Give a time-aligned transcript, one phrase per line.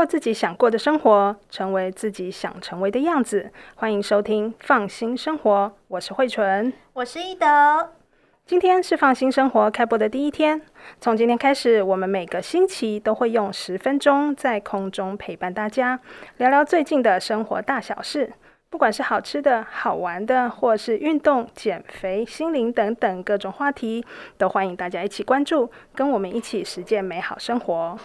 [0.00, 3.52] 过自己想过的生活，成为自己想成为的样子。
[3.74, 7.46] 欢迎收听《放心生活》，我是慧纯，我是一德。
[8.46, 10.62] 今天是《放心生活》开播的第一天。
[11.02, 16.00] 从今天开始，我们每个星期都会用十分钟在空中陪伴大家，
[16.38, 18.32] 聊聊最近的生活大小事。
[18.70, 24.02] 不管是好吃的、好玩的，或是运动、减肥、心灵等等各种话题，
[24.38, 27.98] 都欢迎大家一起关注，跟我们一起实践美好生活。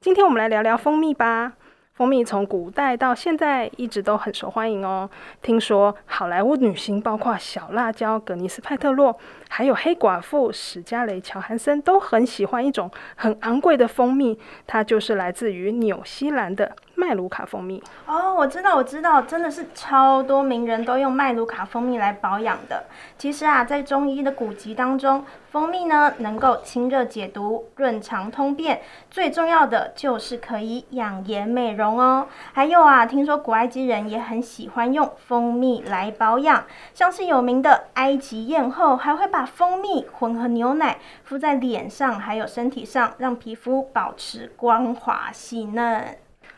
[0.00, 1.54] 今天我们来聊聊蜂蜜吧。
[1.94, 5.08] 蜂蜜从古代到现在一直都很受欢迎哦。
[5.40, 16.76] 听说好莱坞女星，包括小辣椒格尼斯派特洛，还有黑寡妇史嘉蕾乔韩森，都很喜欢一种很昂贵的蜂蜜，它就是来自于纽西兰的。
[16.96, 22.84] 麦卢卡蜂蜜哦，我知道，我知道，真的是超多名人都用麦卢卡蜂蜜来保养的。
[23.18, 28.80] 其实啊，在中医的古籍当中，蜂蜜呢能够清热解毒、润肠通便，
[29.10, 32.26] 最重要的就是可以养颜美容哦。
[32.54, 46.16] 还有啊，听说古埃及人也很喜欢用蜂蜜来保养，像是有名的埃及艳后，还会把蜂蜜混合牛奶敷在脸上，还有身体上，让皮肤保持光滑细嫩。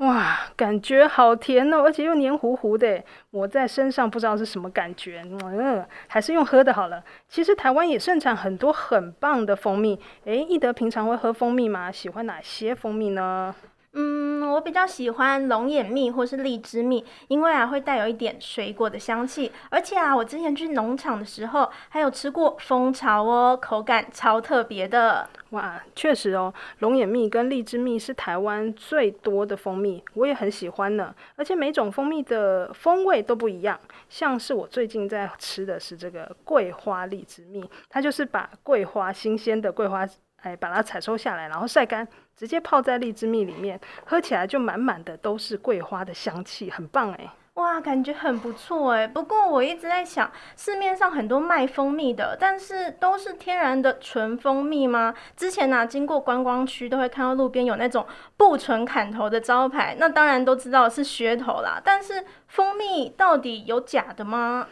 [0.00, 5.22] 哇，感觉好甜哦，而且又黏糊糊的，抹在身上不知道是什么感觉。
[5.42, 7.04] 嗯，还是用喝的好了。
[7.28, 10.00] 其实台湾也盛产很多很棒的蜂蜜。
[10.24, 11.92] 诶，易德平常会喝蜂蜜吗？
[11.92, 13.54] 喜欢哪些蜂蜜呢？
[13.92, 25.28] 嗯，我比较喜欢龙眼蜜或是荔枝蜜，因为啊会带有一点水果的香气，而且啊我之前去农场的时候还有吃过蜂巢哦，口感超特别的。
[25.50, 31.12] 哇，确实哦，龙眼蜜跟荔枝蜜是台湾最多的蜂蜜，我也很喜欢呢。
[31.34, 33.76] 而且每种蜂蜜的风味都不一样，
[34.08, 40.06] 像是我最近在吃的是这个桂花荔枝蜜，它就是把桂花新鲜的桂花。
[40.42, 42.08] 哎，把它采收下来，然后晒干，
[42.40, 47.30] 直接泡在荔枝蜜里面，喝起来就满满的都是桂花的香气，很棒哎！
[47.54, 49.06] 哇，感觉很不错哎。
[49.06, 55.12] 不过我一直在想，市面上很多卖蜂蜜的，但是都是天然的纯蜂蜜吗？
[55.36, 58.06] 之前呢、经过观光区都会看到路边有那种
[58.38, 61.78] 不纯砍头的招牌，那当然都知道是噱头啦。
[61.84, 64.66] 但是蜂蜜到底有假的吗？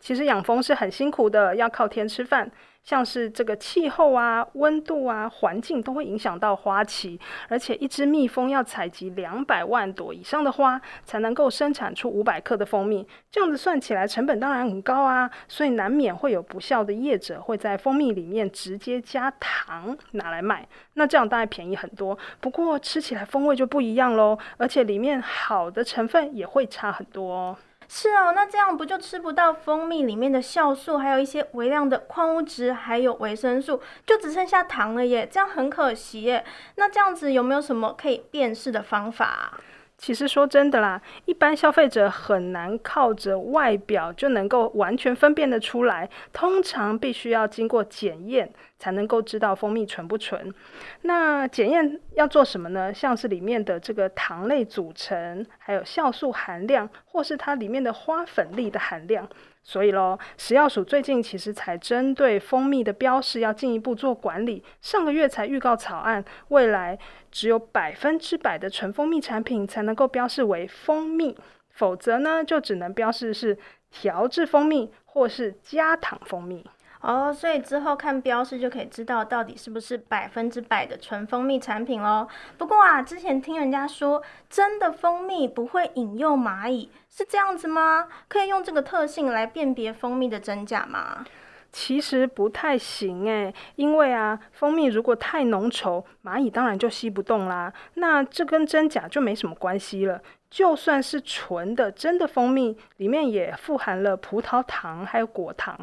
[0.00, 2.50] 其实养蜂是很辛苦的，要靠天吃饭。
[2.84, 13.06] 像是这个气候啊、温度啊、环境都会影响到花期，而且一只蜜蜂要采集两百万朵以上的花，才能够生产出五百克的蜂蜜。
[13.30, 20.66] 这样子算起来，成本当然很高啊，所以难免会有不肖的业者会在蜂蜜里面直接加糖拿来卖。
[20.94, 27.56] 那这样当然便宜很多，不过吃起来风味就不一样喽，而且里面好的成分也会差很多哦。
[27.88, 36.44] 是哦，那这样不就吃不到蜂蜜里面的酵素，还有一些微量的矿物质，还有维生素，就只剩下糖了耶，这样很可惜耶。
[36.76, 39.58] 那这样子有没有什么可以辨识的方法？
[39.98, 48.48] 其实说真的啦，一般消费者很难靠着外表就能够完全分辨得出来，通常必须要经过检验
[48.78, 50.54] 才能够知道蜂蜜纯不纯。
[51.02, 52.94] 那检验要做什么呢？
[52.94, 59.28] 像是里面的这个糖类组成，还有酵素含量，或是它里面的花粉粒的含量。
[59.68, 66.98] 所以喽，食药署最近其实才针对蜂蜜的标示要进一步做管理，上个月才预告草案，未来
[67.30, 71.36] 只有百分之百的纯蜂蜜产品才能够标示为蜂蜜，
[71.68, 73.58] 否则呢就只能标示是
[73.90, 76.64] 调制蜂蜜或是加糖蜂蜜。
[77.00, 82.26] 哦，所以之后看标示就可以知道到底是不是百分之百的纯蜂蜜产品喽。
[82.56, 88.08] 不过啊，之前听人家说真的蜂蜜不会引诱蚂蚁，是这样子吗？
[88.28, 91.24] 可以用这个特性来辨别蜂蜜的真假吗？
[91.70, 97.70] 其实不太行诶，因为啊，蜂蜜如果太浓稠，蚂蚁当然就吸不动啦。
[97.94, 100.20] 那这跟真假就没什么关系了。
[100.50, 105.78] 就算是纯的真的蜂蜜，里面也富含了葡萄糖还有果糖。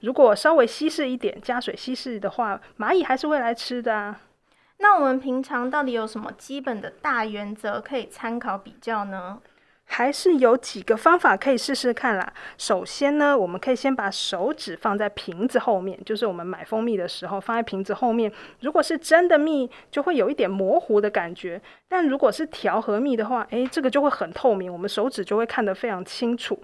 [0.00, 4.20] 如果稍微稀释一点，加水稀释的话，蚂蚁还是会来吃的啊。
[4.78, 9.40] 那我们平常到底有什么基本的大原则可以参考比较呢？
[9.90, 12.32] 还是有几个方法可以试试看啦。
[12.58, 18.30] 首先呢，我们可以先把手指放在瓶子后面，就是我们买蜂蜜的时候放在瓶子后面。
[18.60, 21.58] 如果是真的蜜，就会有一点模糊的感觉；
[21.88, 26.62] 但如果是调和蜜的话，诶，这个就会很透明，我们手指就会看得非常清楚。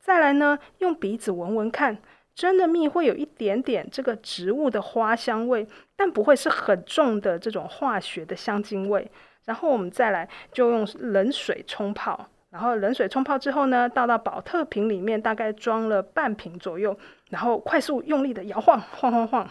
[0.00, 1.96] 再来呢，用鼻子闻闻看，
[2.34, 5.66] 真的蜜会有一点点这个植物的花香味，
[5.96, 9.08] 但不会是很重的这种化学的香精味。
[9.46, 12.28] 然后我们再来就用冷水冲泡。
[12.54, 16.96] 然后冷水冲泡之后呢，倒到宝特瓶里面，大概装了半瓶左右，
[17.30, 19.48] 然后快速用力的摇晃，晃晃晃，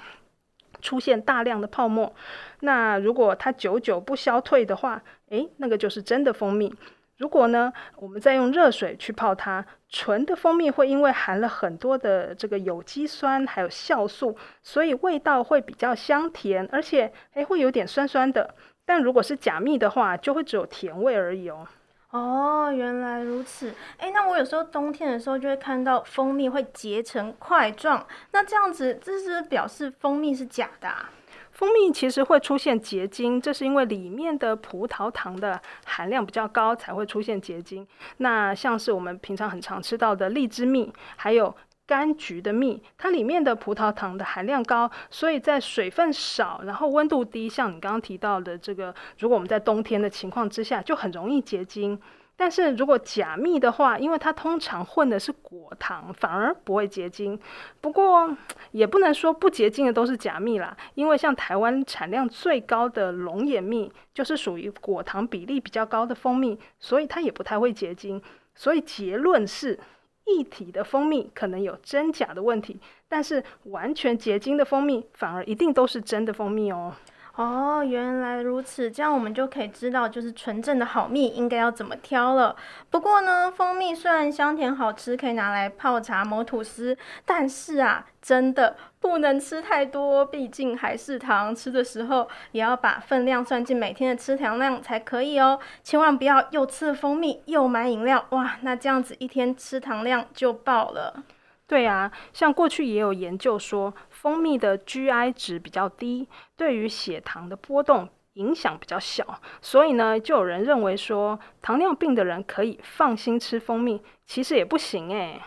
[0.81, 2.13] 出现大量的泡沫。
[2.61, 6.73] 那如果它久久不消退的话，诶，那个就是真的蜂蜜。
[7.17, 18.55] 如果呢，我们再用热水去泡它，纯的蜂蜜会因为含了很多的这个有机酸，还有酵素，所以味道会比较香甜，而且诶会有点酸酸的。
[18.85, 21.67] 但如果是假蜜的话，就会只有甜味而已哦。
[22.13, 23.73] 哦，原来如此。
[23.97, 31.09] 诶，那我有时候冬天的时候就会看到蜂蜜会结成块状，那这样子这是表示蜂蜜是假的啊？
[31.51, 37.87] 蜂蜜其实会出现结晶，这是因为里面的葡萄糖的含量比较高才会出现结晶。
[38.17, 41.55] 那像是我们平常很常吃到的荔枝蜜，还有
[41.87, 51.99] 柑橘的蜜，它里面的葡萄糖的含量高，所以在水分少，然后温度低，像你刚刚提到的这个，如果我们在冬天的情况之下，就很容易结晶。
[52.35, 57.39] 但是如果假蜜的话，因为它通常混的是果糖，反而不会结晶。
[57.79, 58.35] 不过
[58.71, 68.19] 也不能说不结晶的都是假蜜啦，因为像台湾产量最高的龙眼蜜，就是属于果糖比例比较高的蜂蜜，所以它也不太会结晶。
[68.55, 69.79] 所以结论是，
[70.25, 76.95] 一体的蜂蜜可能有真假的问题，但是完全结晶的蜂蜜反而一定都是真的蜂蜜哦。
[77.35, 82.55] 哦，原来如此，这样我们就可以知道，就是纯正的好蜜应该要怎么挑了。
[82.91, 86.95] 不过呢，蜂蜜虽然香甜好吃，可以拿来泡茶、抹吐司，
[87.25, 91.55] 但是啊，真的不能吃太多，毕竟还是糖。
[91.55, 95.59] 吃的时候也要把分量算进每天的吃糖量才可以哦。
[95.83, 101.23] 千万不要又吃蜂蜜又买饮料，哇，那这样子一天吃糖量就爆了。
[101.67, 115.41] 对啊，像过去也有研究说，蜂蜜的 GI 值比较低，对于血糖的波动影响比较小，所以呢，就有人认为说，糖尿病的人可以放心吃蜂蜜，其实也不行诶。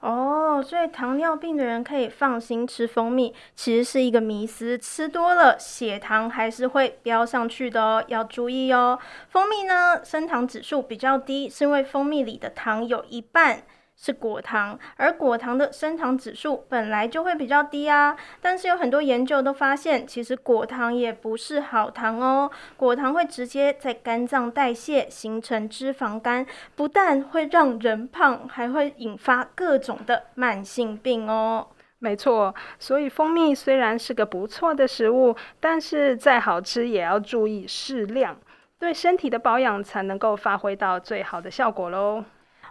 [0.00, 8.96] 哦，所以糖尿病的人可以放心吃蜂蜜，其实是一个迷思，吃多了血糖还是会飙上去的哦，要注意哦。
[9.28, 13.64] 蜂蜜呢，升糖指数比较低，是因为蜂蜜里的糖有一半。
[14.00, 18.16] 是果糖，而果糖的升糖指数本来就会比较低啊。
[18.40, 22.48] 但是有很多研究都发现，其实果糖也不是好糖哦。
[22.76, 26.46] 果糖会直接在肝脏代谢形成脂肪肝，
[26.76, 31.66] 不但会让人胖，还会引发各种的慢性病哦。
[31.98, 38.36] 没错，所以蜂蜜虽然是个不错的食物，但是再好吃也要注意适量，
[38.78, 42.24] 对身体的保养才能够发挥到最好的效果喽。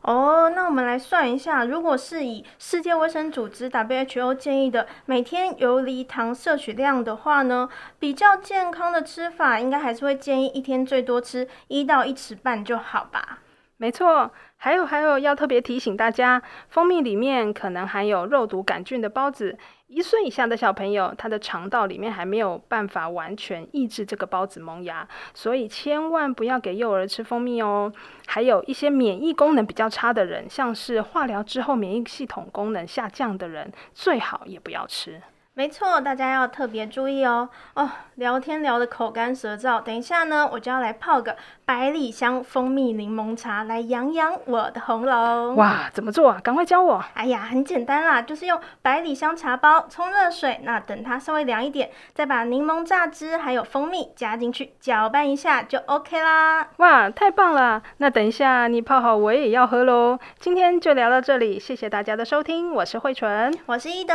[0.08, 7.68] 哦，那我们来算一下，如果是以世界卫生组织 WHO 建议的每天游离糖摄取量的话呢，
[8.00, 13.40] 比较健康的吃法，应该还是会建议一天最多吃一到一匙半就好吧。
[13.76, 27.92] 没错，还有还有要特别提醒大家，蜂蜜里面可能含有肉毒杆菌的孢子，一岁以下的小朋友，他的肠道里面还没有办法完全抑制这个孢子萌芽，所以千万不要给幼儿吃蜂蜜哦。
[28.26, 35.22] 还有一些免疫功能比较差的人，像是化疗之后免疫系统功能下降的人，最好也不要吃。
[35.58, 37.50] 没错，大家要特别注意哦。
[37.74, 45.56] 哦，聊天聊得口干舌燥，等一下呢，我就要来泡个百里香蜂蜜柠檬茶来养养我的喉咙。
[45.56, 46.40] 哇，怎么做啊？
[46.44, 47.04] 赶快教我。
[47.16, 56.68] 哎呀，很简单啦，就是用百里香茶包冲热水，那等它稍微凉一点，再把柠檬榨汁还有蜂蜜加进去，搅拌一下就 OK 啦。
[56.78, 57.82] 哇，太棒了！
[57.98, 60.20] 那等一下你泡好，我也要喝喽。
[60.38, 64.14] 今天就聊到这里，谢谢大家的收听，我是慧纯，我是一德，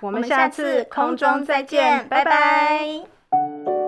[0.00, 0.48] 我们下
[0.84, 3.79] 空中再见拜拜。